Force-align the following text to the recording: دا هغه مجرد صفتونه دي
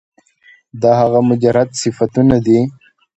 دا 0.81 0.91
هغه 1.01 1.19
مجرد 1.29 1.69
صفتونه 1.83 2.37
دي 2.45 2.59